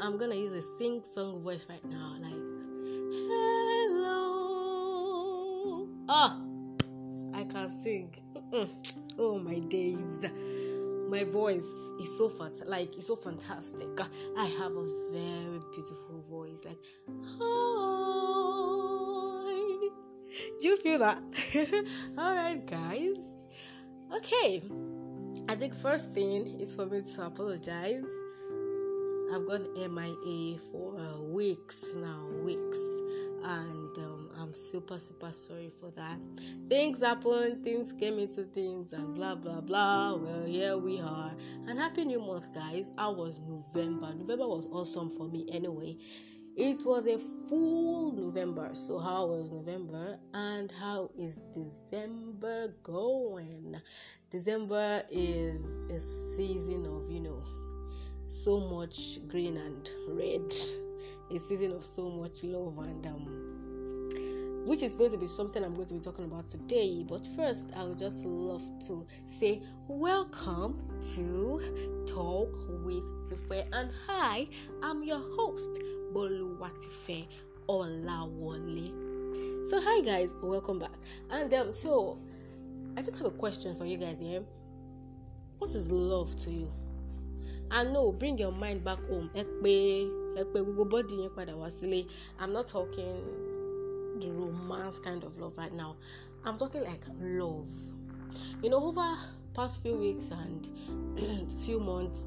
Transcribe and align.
I'm 0.00 0.18
gonna 0.18 0.34
use 0.34 0.52
a 0.52 0.62
sing 0.78 1.02
song 1.14 1.42
voice 1.42 1.66
right 1.68 1.84
now, 1.84 2.16
like 2.20 2.32
hello. 3.92 4.28
Ah, 6.08 6.40
I 7.34 7.44
can 7.44 7.82
sing. 7.82 8.14
oh 9.18 9.38
my 9.38 9.58
days, 9.60 9.98
my 11.08 11.24
voice 11.24 11.64
is 12.00 12.16
so 12.18 12.28
fant- 12.28 12.66
like 12.66 12.96
it's 12.96 13.06
so 13.06 13.16
fantastic. 13.16 13.88
I 14.36 14.46
have 14.46 14.72
a 14.72 14.84
very 15.12 15.60
beautiful 15.74 16.24
voice, 16.28 16.58
like 16.64 16.78
hi. 17.38 18.52
Do 20.60 20.68
you 20.68 20.76
feel 20.76 20.98
that? 21.00 21.22
All 22.18 22.34
right, 22.34 22.64
guys. 22.66 23.16
Okay. 24.14 24.62
I 25.48 25.54
think 25.56 25.74
first 25.74 26.12
thing 26.12 26.60
is 26.60 26.76
for 26.76 26.86
me 26.86 27.02
to 27.02 27.26
apologize. 27.26 28.04
I've 29.32 29.46
gone 29.46 29.66
MIA 29.74 30.58
for 30.70 30.98
uh, 31.00 31.22
weeks 31.22 31.86
now, 31.96 32.28
weeks, 32.42 32.76
and 33.42 33.96
um, 33.96 34.28
I'm 34.38 34.52
super 34.52 34.98
super 34.98 35.32
sorry 35.32 35.72
for 35.80 35.90
that. 35.92 36.18
Things 36.68 37.02
happen, 37.02 37.64
things 37.64 37.94
came 37.94 38.18
into 38.18 38.44
things, 38.44 38.92
and 38.92 39.14
blah 39.14 39.34
blah 39.34 39.62
blah. 39.62 40.16
Well, 40.16 40.44
here 40.44 40.76
we 40.76 41.00
are. 41.00 41.32
And 41.66 41.78
happy 41.78 42.04
new 42.04 42.20
month, 42.20 42.52
guys. 42.52 42.90
I 42.98 43.08
was 43.08 43.40
November. 43.40 44.12
November 44.14 44.46
was 44.46 44.66
awesome 44.70 45.08
for 45.16 45.26
me 45.28 45.48
anyway. 45.50 45.96
It 46.54 46.84
was 46.84 47.06
a 47.06 47.18
full 47.48 48.12
November. 48.12 48.74
So 48.74 48.98
how 48.98 49.28
was 49.28 49.50
November 49.50 50.18
and 50.34 50.70
how 50.70 51.10
is 51.18 51.38
December 51.54 52.74
going? 52.82 53.80
December 54.28 55.04
is 55.10 55.64
a 55.90 56.00
season 56.36 56.84
of, 56.84 57.10
you 57.10 57.20
know, 57.20 57.42
so 58.32 58.60
much 58.60 59.18
green 59.28 59.56
and 59.58 59.90
red. 60.08 60.54
A 61.30 61.38
season 61.38 61.72
of 61.72 61.84
so 61.84 62.10
much 62.10 62.42
love 62.44 62.78
and 62.78 63.06
um 63.06 63.52
which 64.64 64.82
is 64.82 64.94
going 64.94 65.10
to 65.10 65.16
be 65.16 65.26
something 65.26 65.64
I'm 65.64 65.74
going 65.74 65.88
to 65.88 65.94
be 65.94 66.00
talking 66.00 66.24
about 66.24 66.46
today. 66.46 67.04
But 67.06 67.26
first, 67.36 67.64
I 67.76 67.84
would 67.84 67.98
just 67.98 68.24
love 68.24 68.62
to 68.86 69.06
say 69.40 69.62
welcome 69.88 70.80
to 71.14 72.04
Talk 72.06 72.54
with 72.84 73.04
Tife. 73.28 73.66
And 73.72 73.90
hi, 74.06 74.46
I'm 74.82 75.02
your 75.02 75.20
host, 75.36 75.80
Boluwatife 76.12 77.26
Olawole. 77.68 78.92
So, 79.68 79.80
hi 79.80 80.00
guys, 80.02 80.30
welcome 80.42 80.78
back. 80.78 80.92
And 81.30 81.52
um, 81.54 81.74
so 81.74 82.18
I 82.96 83.02
just 83.02 83.16
have 83.16 83.26
a 83.26 83.30
question 83.30 83.74
for 83.74 83.84
you 83.84 83.96
guys 83.96 84.20
here. 84.20 84.42
What 85.58 85.70
is 85.70 85.90
love 85.90 86.36
to 86.42 86.50
you? 86.50 86.72
And 87.74 87.94
no, 87.94 88.12
bring 88.12 88.36
your 88.36 88.52
mind 88.52 88.84
back 88.84 88.98
home. 89.08 89.30
I'm 92.38 92.52
not 92.52 92.68
talking 92.68 93.22
the 94.20 94.30
romance 94.30 94.98
kind 94.98 95.24
of 95.24 95.38
love 95.38 95.56
right 95.56 95.72
now. 95.72 95.96
I'm 96.44 96.58
talking 96.58 96.84
like 96.84 97.02
love. 97.18 97.70
You 98.62 98.68
know, 98.68 98.84
over 98.84 99.16
past 99.54 99.82
few 99.82 99.96
weeks 99.96 100.30
and 100.30 100.68
few 101.64 101.80
months, 101.80 102.26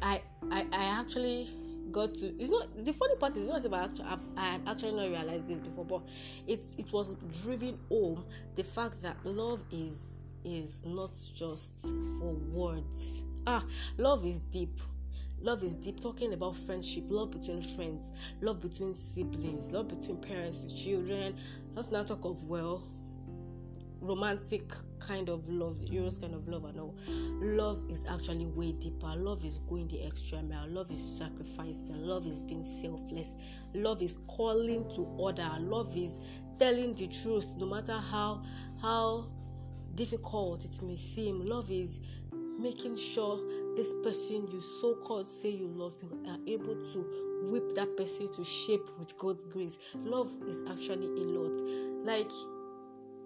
I 0.00 0.22
I 0.50 0.66
I 0.72 0.84
actually 0.98 1.50
got 1.90 2.14
to. 2.14 2.34
It's 2.40 2.50
not 2.50 2.78
the 2.78 2.94
funny 2.94 3.16
part 3.16 3.36
is 3.36 3.46
not 3.46 3.62
about 3.66 3.90
actually 3.90 4.06
I 4.38 4.46
had 4.52 4.62
actually 4.66 4.92
not 4.92 5.08
realized 5.10 5.48
this 5.48 5.60
before, 5.60 5.84
but 5.84 6.02
it 6.46 6.64
it 6.78 6.90
was 6.92 7.16
driven 7.42 7.78
home 7.90 8.24
the 8.56 8.64
fact 8.64 9.02
that 9.02 9.16
love 9.26 9.62
is 9.70 9.98
is 10.44 10.82
not 10.86 11.10
just 11.34 11.72
for 12.18 12.32
words. 12.52 13.24
Ah, 13.46 13.64
love 13.98 14.24
is 14.24 14.42
deep. 14.42 14.80
Love 15.40 15.62
is 15.62 15.74
deep, 15.74 16.00
talking 16.00 16.32
about 16.32 16.56
friendship, 16.56 17.04
love 17.08 17.30
between 17.30 17.60
friends, 17.60 18.12
love 18.40 18.62
between 18.62 18.94
siblings, 18.94 19.70
love 19.72 19.88
between 19.88 20.16
parents 20.16 20.62
and 20.62 20.74
children. 20.74 21.36
Let's 21.74 21.90
not 21.90 22.06
talk 22.06 22.24
of 22.24 22.44
well, 22.44 22.82
romantic 24.00 24.72
kind 24.98 25.28
of 25.28 25.46
love, 25.50 25.76
Eros 25.92 26.16
kind 26.16 26.34
of 26.34 26.48
love, 26.48 26.64
and 26.64 26.80
all. 26.80 26.94
Love 27.08 27.82
is 27.90 28.06
actually 28.08 28.46
way 28.46 28.72
deeper. 28.72 29.12
Love 29.16 29.44
is 29.44 29.58
going 29.68 29.88
the 29.88 30.02
extra 30.02 30.42
mile. 30.42 30.66
Love 30.68 30.90
is 30.90 31.18
sacrificing. 31.18 32.02
Love 32.02 32.26
is 32.26 32.40
being 32.40 32.64
selfless. 32.80 33.34
Love 33.74 34.00
is 34.00 34.16
calling 34.26 34.88
to 34.94 35.02
order. 35.18 35.50
Love 35.60 35.94
is 35.94 36.20
telling 36.58 36.94
the 36.94 37.06
truth, 37.08 37.46
no 37.58 37.66
matter 37.66 37.98
how 37.98 38.42
how 38.80 39.26
difficult 39.94 40.64
it 40.64 40.82
may 40.82 40.96
seem. 40.96 41.44
Love 41.46 41.70
is 41.70 42.00
making 42.58 42.96
sure 42.96 43.38
this 43.76 43.92
person 44.02 44.46
you 44.50 44.60
so 44.60 44.94
called 44.96 45.26
say 45.26 45.50
you 45.50 45.68
love 45.68 45.96
you 46.02 46.22
are 46.28 46.38
able 46.46 46.74
to 46.92 47.06
whip 47.50 47.74
that 47.74 47.96
person 47.96 48.32
to 48.32 48.44
shape 48.44 48.88
with 48.98 49.16
God's 49.18 49.44
grace. 49.44 49.78
Love 49.94 50.30
is 50.46 50.62
actually 50.70 51.06
a 51.06 51.24
lot. 51.26 51.52
Like 52.04 52.30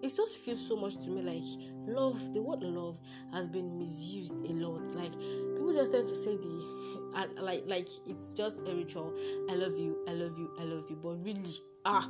it 0.03 0.15
just 0.15 0.39
feels 0.39 0.67
so 0.67 0.77
much 0.77 0.97
to 0.99 1.11
me 1.11 1.23
like 1.23 1.43
love 1.87 2.33
the 2.33 2.41
word 2.41 2.63
love 2.63 3.01
has 3.33 3.49
been 3.49 3.79
misused 3.79 4.35
a 4.49 4.53
lot 4.55 4.87
like 4.95 5.13
people 5.13 5.73
just 5.75 5.93
tend 5.93 6.07
to 6.07 6.15
say 6.15 6.37
the 6.37 7.29
like 7.43 7.65
like 7.67 7.89
it's 8.07 8.33
just 8.33 8.59
a 8.67 8.75
ritual 8.75 9.13
i 9.51 9.55
love 9.55 9.77
you 9.77 9.99
i 10.09 10.13
love 10.13 10.39
you 10.39 10.51
i 10.61 10.63
love 10.63 10.85
you 10.89 10.97
but 11.03 11.17
really 11.25 11.51
ah 11.85 12.09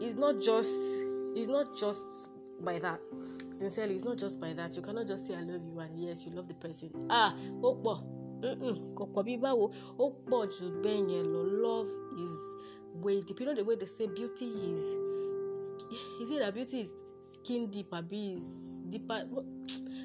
it's 0.00 0.16
not 0.16 0.40
just 0.40 0.70
it's 1.36 1.48
not 1.48 1.76
just 1.76 2.02
by 2.62 2.78
that 2.78 2.98
sincerely 3.58 3.94
it's 3.96 4.04
not 4.04 4.18
just 4.18 4.40
by 4.40 4.52
that. 4.54 4.74
You 4.76 4.82
cannot 4.82 5.06
just 5.06 5.26
say 5.26 5.34
i 5.34 5.40
love 5.40 5.62
you 5.64 5.78
and 5.80 5.98
yes 5.98 6.24
you 6.24 6.32
love 6.32 6.48
the 6.48 6.54
person. 6.54 6.90
Ah 7.10 7.34
ó 7.62 7.74
pọ̀. 7.82 8.18
Love 8.40 8.62
is 12.16 12.30
way 13.02 13.20
deep. 13.20 13.40
You 13.40 13.46
know 13.46 13.54
the 13.54 13.64
way 13.64 13.74
they 13.76 13.86
say 13.86 14.06
beauty 14.06 14.46
is 14.46 14.82
is 16.22 16.30
it 16.30 16.38
that 16.40 16.54
beauty 16.54 16.80
is 16.82 16.90
skin 17.42 17.70
deep 17.70 17.92
abi 17.92 18.34
is 18.34 18.42
deeper? 18.90 19.24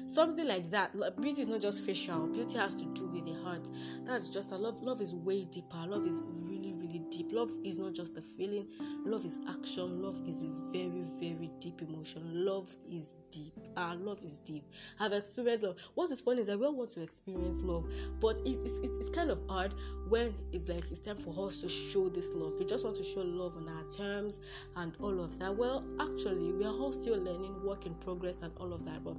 Something 0.06 0.46
like 0.46 0.70
that. 0.70 0.92
Beauty 1.20 1.42
is 1.42 1.48
not 1.48 1.60
just 1.60 1.84
facial. 1.86 2.26
Beauty 2.26 2.58
has 2.58 2.74
to 2.76 2.84
do 2.86 3.06
with 3.06 3.24
the 3.26 3.33
heart. 3.44 3.68
That's 4.04 4.28
just 4.28 4.50
a 4.52 4.56
love 4.56 4.82
love 4.82 5.00
is 5.00 5.14
way 5.14 5.44
deeper. 5.44 5.84
Love 5.86 6.06
is 6.06 6.22
really 6.48 6.72
really 6.74 7.02
deep. 7.10 7.32
Love 7.32 7.50
is 7.64 7.78
not 7.78 7.92
just 7.92 8.16
a 8.16 8.22
feeling. 8.22 8.66
Love 9.04 9.24
is 9.24 9.38
action. 9.48 10.02
Love 10.02 10.20
is 10.26 10.44
a 10.44 10.48
very 10.72 11.04
very 11.20 11.50
deep 11.60 11.82
emotion. 11.82 12.22
Love 12.32 12.74
is 12.90 13.14
deep. 13.30 13.52
Our 13.76 13.96
love 13.96 14.22
is 14.22 14.38
deep. 14.38 14.64
I've 15.00 15.12
experienced 15.12 15.64
love. 15.64 15.76
What 15.94 16.10
is 16.10 16.20
funny 16.20 16.40
is 16.40 16.46
that 16.46 16.58
we 16.58 16.66
all 16.66 16.74
want 16.74 16.90
to 16.92 17.02
experience 17.02 17.60
love 17.62 17.88
but 18.20 18.40
it, 18.40 18.58
it, 18.64 18.84
it, 18.84 18.90
it's 19.00 19.10
kind 19.10 19.30
of 19.30 19.40
hard 19.48 19.74
when 20.08 20.34
it's 20.52 20.70
like 20.70 20.90
it's 20.90 21.00
time 21.00 21.16
for 21.16 21.46
us 21.46 21.60
to 21.62 21.68
show 21.68 22.08
this 22.08 22.32
love. 22.34 22.54
We 22.58 22.64
just 22.64 22.84
want 22.84 22.96
to 22.96 23.02
show 23.02 23.20
love 23.20 23.56
on 23.56 23.68
our 23.68 23.84
terms 23.88 24.38
and 24.76 24.96
all 25.00 25.20
of 25.20 25.38
that. 25.40 25.54
Well 25.54 25.84
actually 26.00 26.52
we 26.52 26.64
are 26.64 26.72
all 26.72 26.92
still 26.92 27.18
learning 27.18 27.62
work 27.64 27.86
in 27.86 27.94
progress 27.94 28.42
and 28.42 28.52
all 28.58 28.72
of 28.72 28.84
that 28.84 29.02
but 29.04 29.16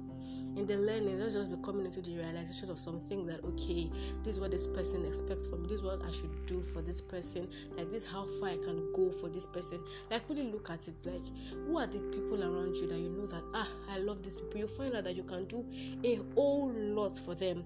in 0.56 0.66
the 0.66 0.76
learning 0.76 1.18
let's 1.20 1.34
just 1.34 1.50
be 1.50 1.56
coming 1.62 1.86
into 1.86 2.00
the 2.00 2.16
realization 2.16 2.70
of 2.70 2.78
something 2.78 3.26
that 3.26 3.44
okay 3.44 3.90
this 4.22 4.34
is 4.34 4.40
what 4.40 4.50
this 4.50 4.66
person 4.66 5.04
expects 5.04 5.46
from 5.46 5.62
me. 5.62 5.68
This 5.68 5.78
is 5.78 5.82
what 5.82 6.02
i 6.02 6.10
should 6.10 6.46
do 6.46 6.60
for 6.62 6.82
this 6.82 7.00
person. 7.00 7.48
Like 7.76 7.90
this 7.90 8.04
how 8.04 8.26
far 8.26 8.50
i 8.50 8.56
can 8.56 8.92
go 8.92 9.10
for 9.10 9.28
this 9.28 9.46
person. 9.46 9.80
Like 10.10 10.28
really 10.28 10.50
look 10.50 10.70
at 10.70 10.86
it. 10.88 10.94
Like 11.04 11.22
who 11.66 11.78
are 11.78 11.86
the 11.86 12.00
people 12.00 12.42
around 12.42 12.74
you 12.76 12.88
that 12.88 12.98
you 12.98 13.10
know 13.10 13.26
that 13.26 13.42
ah 13.54 13.68
i 13.90 13.98
love 13.98 14.22
these 14.22 14.36
people. 14.36 14.60
You 14.60 14.68
find 14.68 14.94
out 14.94 15.04
that 15.04 15.16
you 15.16 15.22
can 15.22 15.44
do 15.46 15.64
a 16.04 16.20
whole 16.34 16.72
lot 16.72 17.16
for 17.16 17.34
them. 17.34 17.64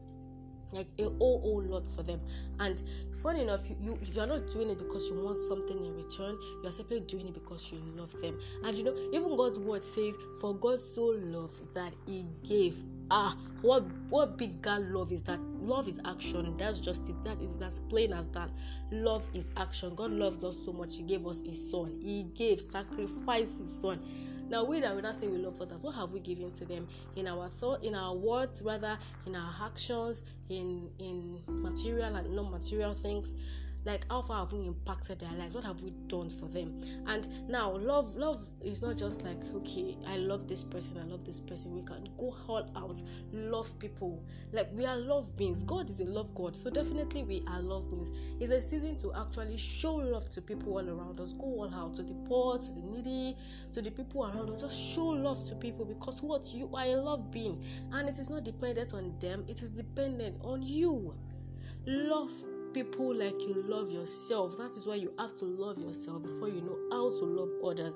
Like 0.73 0.87
a 0.99 1.05
whole 1.05 1.41
whole 1.41 1.63
lot 1.63 1.89
for 1.89 2.03
them. 2.03 2.21
And 2.61 2.83
funny 3.23 3.43
enough 3.43 3.69
you, 3.69 3.77
you 3.81 3.99
you're 4.13 4.27
not 4.27 4.49
doing 4.49 4.71
it 4.71 4.79
because 4.79 5.09
you 5.09 5.21
want 5.21 5.39
something 5.39 5.85
in 5.85 5.97
return. 5.97 6.39
You're 6.63 6.73
simply 6.73 7.01
doing 7.01 7.29
it 7.29 7.35
because 7.35 7.73
you 7.73 7.81
love 7.97 8.13
them. 8.21 8.39
And 8.65 8.77
you 8.77 8.85
know 8.85 8.97
even 9.13 9.37
god's 9.37 9.59
word 9.59 9.83
says 9.83 10.15
for 10.41 10.55
god 10.55 10.79
so 10.79 11.07
loved 11.07 11.75
that 11.75 11.93
he 12.07 12.27
gave 12.47 12.77
ah 13.11 13.37
what 13.63 13.85
what 14.09 14.39
bigger 14.39 14.79
love 14.79 15.13
is 15.13 15.23
that? 15.23 15.39
Love 15.61 15.87
is 15.87 16.01
action. 16.07 16.55
That's 16.57 16.79
just 16.79 17.07
it. 17.09 17.25
That 17.25 17.41
is 17.43 17.61
as 17.61 17.81
plain 17.81 18.13
as 18.13 18.27
that. 18.29 18.51
Love 18.91 19.23
is 19.35 19.51
action. 19.57 19.95
God 19.95 20.11
loves 20.13 20.43
us 20.45 20.57
so 20.65 20.73
much. 20.73 20.97
He 20.97 21.03
gave 21.03 21.27
us 21.27 21.41
his 21.45 21.71
son. 21.71 22.01
He 22.03 22.25
gave 22.35 22.61
sacrifice 22.61 23.49
his 23.59 23.81
son. 23.83 24.01
Now 24.49 24.65
we 24.65 24.81
that 24.81 24.97
we 24.97 25.03
not 25.03 25.21
say 25.21 25.29
we 25.29 25.39
love 25.39 25.61
others, 25.61 25.83
what 25.83 25.95
have 25.95 26.13
we 26.13 26.19
given 26.19 26.51
to 26.53 26.65
them? 26.65 26.89
In 27.15 27.29
our 27.29 27.49
thought, 27.49 27.85
in 27.85 27.95
our 27.95 28.17
words, 28.17 28.63
rather 28.63 28.99
in 29.27 29.37
our 29.37 29.55
actions, 29.65 30.25
in 30.49 30.91
in 30.99 31.41
material 31.47 32.17
and 32.17 32.35
non-material 32.35 32.95
things? 32.95 33.35
Like 33.85 34.05
how 34.11 34.23
far 34.23 34.41
have 34.41 34.53
we 34.53 34.67
impacted 34.67 35.21
their 35.21 35.33
lives? 35.33 35.55
What 35.55 35.65
have 35.65 35.83
we 35.83 35.91
done 36.07 36.29
for 36.29 36.47
them? 36.47 36.81
And 37.07 37.29
now 37.49 37.73
love 37.73 38.15
love 38.17 38.45
is 38.61 38.83
not 38.83 38.99
just 38.99 39.23
like 39.23 39.43
okay 39.55 39.97
i 40.07 40.19
love 40.19 40.47
this 40.47 40.63
person 40.63 40.99
i 40.99 41.05
love 41.05 41.25
this 41.25 41.41
person. 41.41 41.75
We 41.75 41.83
can 41.83 42.09
go 42.19 42.37
all 42.47 42.71
out 42.77 43.03
love 43.33 43.79
people. 43.79 44.23
Like 44.53 44.69
we 44.73 44.85
are 44.87 44.97
love 44.97 45.37
beings. 45.37 45.63
God 45.63 45.89
is 45.89 46.01
a 46.01 46.05
love 46.05 46.35
god. 46.35 46.55
So 46.55 46.71
definitely 46.71 47.23
we 47.23 47.43
are 47.47 47.61
love 47.61 47.91
beings. 47.91 48.11
It's 48.41 48.53
a 48.53 48.61
season 48.61 48.97
to 48.99 49.13
actually 49.15 49.57
show 49.57 49.95
love 49.95 50.29
to 50.31 50.43
people 50.43 50.73
all 50.73 50.89
around 50.89 51.21
us. 51.21 51.33
Go 51.33 51.45
all 51.45 51.75
out 51.75 51.95
to 51.95 52.03
the 52.03 52.15
poor 52.29 52.59
to 52.59 52.73
the 52.73 52.81
needy 52.81 53.37
to 53.73 53.81
the 53.81 53.91
people 53.91 54.25
around 54.25 54.51
us. 54.51 54.61
Just 54.61 54.95
show 54.95 55.07
love 55.07 55.47
to 55.49 55.55
people 55.55 55.85
because 55.85 56.23
what? 56.23 56.53
You 56.53 56.71
are 56.75 56.85
a 56.85 56.97
love 56.97 57.31
being. 57.31 57.65
And 57.93 58.09
it 58.09 58.19
is 58.19 58.31
not 58.31 58.45
dependent 58.45 58.95
on 58.95 59.15
them. 59.21 59.45
It 59.49 59.63
is 59.63 59.71
dependent 59.71 60.39
on 60.43 60.63
you. 60.63 61.15
Love 61.87 62.31
people 62.73 63.15
like 63.15 63.41
you 63.41 63.65
love 63.67 63.91
yourself. 63.91 64.57
That 64.57 64.71
is 64.71 64.87
why 64.87 64.97
you 64.97 65.13
have 65.19 65.37
to 65.39 65.45
love 65.45 65.79
yourself 65.79 66.23
before 66.23 66.49
you 66.49 66.61
know 66.63 66.79
how 66.91 67.11
to 67.19 67.25
love 67.25 67.51
others. 67.65 67.95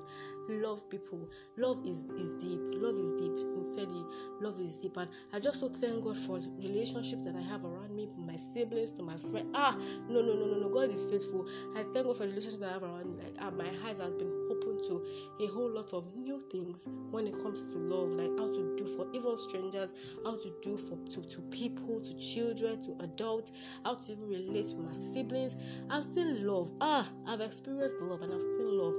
Love 0.49 0.89
people. 0.91 1.29
Love 1.57 1.85
is, 1.87 2.05
is 2.19 2.31
deep. 2.43 2.61
Love 2.75 2.99
is 2.99 3.13
deep. 3.13 3.41
Sincerely, 3.41 4.05
love 4.41 4.61
is 4.61 4.77
deep. 4.77 4.97
And 4.97 5.09
I 5.33 5.41
just 5.41 5.61
so 5.61 5.69
thank 5.69 6.05
God 6.05 6.19
for 6.19 6.39
relationships 6.59 7.25
that 7.25 7.35
I 7.35 7.43
have 7.43 7.65
around 7.65 7.95
me, 7.95 8.07
from 8.07 8.27
my 8.27 8.37
siblings 8.53 8.91
to 8.93 9.03
my 9.03 9.17
friend. 9.17 9.51
Ah, 9.55 9.77
no, 10.09 10.21
no, 10.21 10.35
no, 10.35 10.47
no, 10.47 10.59
no. 10.59 10.69
God 10.69 10.91
is 10.93 11.05
faithful. 11.07 11.47
I 11.75 11.83
thank 11.95 12.07
God 12.07 12.17
for 12.17 12.25
the 12.25 12.31
relationships 12.31 12.61
that 12.61 12.71
I 12.71 12.73
have 12.75 12.83
around 12.83 13.17
me. 13.17 13.25
Ah, 13.41 13.51
my 13.51 13.67
eyes 13.87 13.99
has 13.99 14.13
been 14.13 14.33
open 14.51 14.83
to 14.89 15.03
a 15.41 15.47
whole 15.47 15.71
lot 15.71 15.93
of 15.95 16.15
new 16.17 16.41
things 16.51 16.87
when 17.11 17.27
it 17.27 17.35
comes 17.43 17.73
to 17.73 17.79
love, 17.79 18.11
like 18.11 18.31
how 18.39 18.49
to 18.53 18.77
do 18.77 18.87
for 18.87 19.04
strangers, 19.37 19.93
how 20.25 20.37
to 20.37 20.53
do 20.63 20.77
for 20.77 20.97
to, 21.11 21.23
to 21.23 21.41
people, 21.51 22.01
to 22.01 22.17
children, 22.17 22.83
to 22.83 22.97
adults, 23.05 23.53
how 23.85 23.95
to 23.95 24.13
even 24.13 24.29
relate 24.29 24.67
with 24.67 24.87
my 24.87 24.93
siblings. 24.93 25.57
I've 25.91 26.05
seen 26.05 26.47
love. 26.47 26.73
Ah, 26.81 27.11
I've 27.27 27.41
experienced 27.41 28.01
love 28.01 28.23
and 28.23 28.33
I've 28.33 28.41
seen 28.41 28.79
love. 28.79 28.95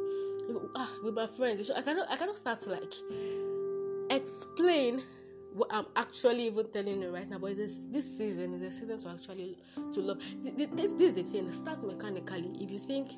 Ah, 0.76 0.92
with 1.04 1.16
my 1.16 1.28
friends. 1.28 1.72
I 1.72 1.82
cannot 1.82 2.10
I 2.10 2.18
cannot 2.18 2.38
start 2.38 2.62
to 2.62 2.72
like 2.72 2.94
explain 4.12 5.02
what 5.54 5.70
I'm 5.72 5.86
actually 5.96 6.48
even 6.48 6.70
telling 6.72 7.02
you 7.02 7.10
right 7.14 7.30
now. 7.30 7.40
But 7.40 7.56
this 7.58 7.80
this 7.90 8.06
season 8.18 8.54
is 8.54 8.62
a 8.62 8.72
season 8.72 8.98
to 9.00 9.10
actually 9.10 9.58
to 9.94 10.02
love. 10.02 10.20
This, 10.42 10.68
this, 10.74 10.92
this 10.94 11.08
is 11.10 11.14
the 11.14 11.24
thing. 11.24 11.52
Start 11.52 11.84
mechanically. 11.84 12.52
If 12.60 12.72
you 12.72 12.80
think, 12.80 13.12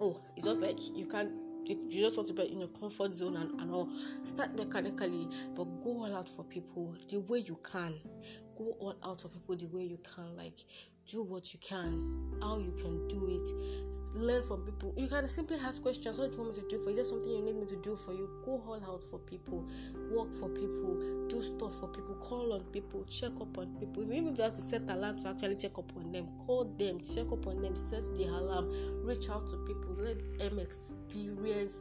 oh, 0.00 0.20
it's 0.36 0.46
just 0.46 0.60
like 0.60 0.78
you 0.94 1.06
can't 1.06 1.30
you 1.68 2.00
just 2.02 2.16
want 2.16 2.28
to 2.28 2.34
be 2.34 2.42
in 2.52 2.60
your 2.60 2.68
comfort 2.68 3.12
zone 3.12 3.36
and, 3.36 3.60
and 3.60 3.70
all. 3.72 3.88
Start 4.24 4.54
mechanically 4.56 5.28
but 5.54 5.64
go 5.82 6.04
all 6.04 6.16
out 6.16 6.28
for 6.28 6.44
people 6.44 6.94
the 7.08 7.20
way 7.20 7.38
you 7.38 7.58
can. 7.62 7.94
Go 8.56 8.76
all 8.78 8.96
out 9.04 9.20
for 9.22 9.28
people 9.28 9.56
the 9.56 9.66
way 9.66 9.84
you 9.84 9.98
can 9.98 10.36
like 10.36 10.60
do 11.10 11.22
what 11.22 11.52
you 11.52 11.60
can 11.60 12.38
how 12.40 12.58
you 12.58 12.72
can 12.72 13.06
do 13.08 13.26
it 13.28 13.94
learn 14.14 14.42
from 14.42 14.62
people. 14.62 14.94
You 14.96 15.08
can 15.08 15.26
simply 15.26 15.56
ask 15.56 15.82
questions. 15.82 16.18
What 16.18 16.30
do 16.30 16.36
you 16.36 16.44
want 16.44 16.56
me 16.56 16.62
to 16.62 16.68
do 16.68 16.82
for 16.82 16.90
you? 16.90 16.90
Is 16.90 16.96
there 16.96 17.04
something 17.04 17.30
you 17.30 17.42
need 17.42 17.56
me 17.56 17.66
to 17.66 17.76
do 17.76 17.96
for 17.96 18.12
you? 18.12 18.28
Go 18.44 18.62
all 18.66 18.80
out 18.86 19.02
for 19.04 19.18
people, 19.18 19.66
work 20.10 20.32
for 20.34 20.48
people, 20.48 21.26
do 21.28 21.42
stuff 21.42 21.78
for 21.80 21.88
people, 21.88 22.14
call 22.16 22.52
on 22.52 22.62
people, 22.72 23.04
check 23.04 23.32
up 23.40 23.58
on 23.58 23.74
people. 23.78 24.02
Even 24.04 24.28
if 24.28 24.38
you 24.38 24.44
have 24.44 24.54
to 24.54 24.60
set 24.60 24.82
alarm 24.88 25.20
to 25.20 25.28
actually 25.28 25.56
check 25.56 25.76
up 25.78 25.90
on 25.96 26.12
them, 26.12 26.28
call 26.46 26.64
them, 26.78 27.00
check 27.00 27.30
up 27.32 27.46
on 27.46 27.60
them, 27.60 27.74
set 27.74 28.02
the 28.16 28.24
alarm, 28.24 28.70
reach 29.04 29.28
out 29.28 29.46
to 29.48 29.56
people, 29.66 29.96
let 29.98 30.38
them 30.38 30.58
experience 30.58 31.72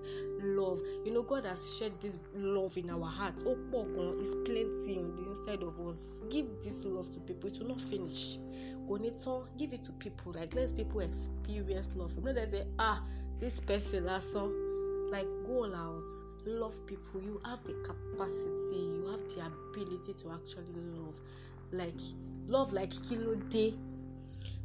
love. 0.41 0.81
You 1.05 1.13
know, 1.13 1.23
God 1.23 1.45
has 1.45 1.77
shed 1.77 1.93
this 2.01 2.17
love 2.35 2.77
in 2.77 2.89
our 2.89 3.05
hearts. 3.05 3.43
Oh, 3.45 3.57
it's 4.19 4.49
plenty 4.49 4.97
on 4.97 5.15
the 5.15 5.29
inside 5.29 5.63
of 5.63 5.79
us. 5.87 5.97
Give 6.29 6.47
this 6.63 6.83
love 6.83 7.11
to 7.11 7.19
people. 7.19 7.49
It 7.49 7.59
will 7.59 7.67
not 7.67 7.81
finish 7.81 8.39
kò 8.87 8.97
give 9.57 9.74
it 9.74 9.83
to 9.83 9.92
people 9.94 10.33
like 10.33 10.54
let 10.56 10.75
people 10.75 11.00
experience 11.01 11.95
love 11.95 12.12
from 12.13 12.24
no 12.25 12.33
dey 12.33 12.45
say 12.45 12.63
ah 12.80 13.01
this 13.39 13.60
person 13.60 14.04
lásán 14.06 14.50
like 15.12 15.27
go 15.45 15.63
all 15.63 15.75
out 15.75 16.24
love 16.45 16.74
people. 16.88 17.21
You 17.21 17.39
have 17.45 17.63
the 17.63 17.74
capacity 17.83 18.77
you 18.77 19.07
have 19.12 19.27
the 19.30 19.45
ability 19.45 20.13
to 20.13 20.31
actually 20.31 20.74
love. 20.98 21.15
Like 21.71 22.00
love 22.48 22.74
like 22.74 22.92
kilo 23.07 23.36
day 23.50 23.74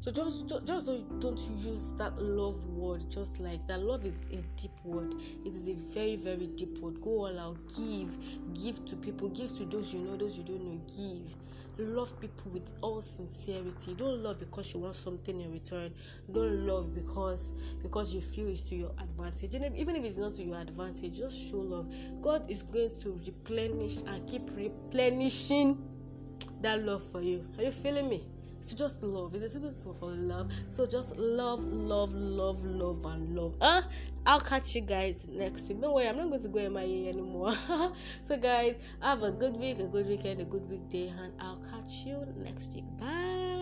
so 0.00 0.10
just 0.10 0.48
just 0.64 0.86
don't 0.86 1.20
don't 1.20 1.38
use 1.58 1.82
that 1.96 2.20
love 2.20 2.64
word 2.68 3.04
just 3.10 3.40
like 3.40 3.66
that. 3.66 3.80
Love 3.80 4.06
is 4.06 4.14
a 4.32 4.42
deep 4.56 4.70
word. 4.84 5.14
It 5.44 5.54
is 5.54 5.68
a 5.68 5.74
very 5.92 6.16
very 6.16 6.46
deep 6.46 6.78
word. 6.78 7.00
Go 7.00 7.26
all 7.26 7.38
out. 7.38 7.58
Give 7.76 8.16
give 8.54 8.84
to 8.86 8.96
people. 8.96 9.28
Give 9.28 9.54
to 9.58 9.64
those 9.64 9.92
you 9.92 10.00
know 10.00 10.16
those 10.16 10.38
you 10.38 10.44
don't 10.44 10.64
know. 10.64 10.80
Give. 10.86 11.34
Love 11.80 12.18
people 12.20 12.50
with 12.52 12.72
all 12.80 13.00
sincerity. 13.00 13.94
Don't 13.94 14.22
love 14.22 14.40
because 14.40 14.72
you 14.74 14.80
want 14.80 14.96
something 14.96 15.40
in 15.40 15.52
return. 15.52 15.92
Don't 16.32 16.66
love 16.66 16.94
because 16.94 17.52
because 17.82 18.14
you 18.14 18.20
feel 18.20 18.48
it's 18.48 18.62
to 18.62 18.76
your 18.76 18.92
advantage. 19.00 19.54
And 19.54 19.76
even 19.76 19.94
if 19.94 20.04
it's 20.04 20.16
not 20.16 20.34
to 20.34 20.42
your 20.42 20.58
advantage 20.58 21.18
just 21.18 21.50
show 21.50 21.58
love. 21.58 21.92
God 22.20 22.50
is 22.50 22.62
going 22.62 22.90
to 23.02 23.20
replenish 23.26 23.98
and 24.06 24.28
keep 24.28 24.48
replenishing 24.56 25.78
that 26.62 26.84
love 26.84 27.02
for 27.02 27.20
you. 27.20 27.46
Are 27.58 27.64
you 27.64 27.70
feeling 27.70 28.08
me 28.08 28.24
so 28.60 28.76
just 28.76 29.02
love. 29.02 29.34
It's 29.34 29.44
a 29.44 29.48
simple 29.48 29.94
for 29.94 30.10
love. 30.10 30.50
So 30.68 30.86
just 30.86 31.16
love, 31.16 31.62
love, 31.64 32.14
love, 32.14 32.64
love, 32.64 33.04
and 33.04 33.36
love. 33.36 33.54
Uh, 33.60 33.82
I'll 34.26 34.40
catch 34.40 34.74
you 34.74 34.82
guys 34.82 35.16
next 35.28 35.68
week. 35.68 35.80
Don't 35.80 35.94
worry, 35.94 36.08
I'm 36.08 36.16
not 36.16 36.28
going 36.28 36.42
to 36.42 36.48
go 36.48 36.68
MIA 36.70 37.08
anymore. 37.10 37.54
so 38.26 38.36
guys, 38.36 38.76
have 39.00 39.22
a 39.22 39.30
good 39.30 39.56
week, 39.56 39.78
a 39.78 39.84
good 39.84 40.06
weekend, 40.06 40.40
a 40.40 40.44
good 40.44 40.68
weekday, 40.68 41.08
and 41.08 41.32
I'll 41.40 41.62
catch 41.70 42.04
you 42.04 42.26
next 42.36 42.74
week. 42.74 42.84
Bye. 42.98 43.57